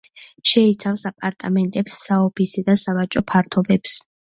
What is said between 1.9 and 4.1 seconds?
საოფისე და სავაჭრო ფართობებს.